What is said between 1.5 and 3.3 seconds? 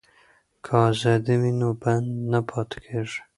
نو بند نه پاتې کیږي.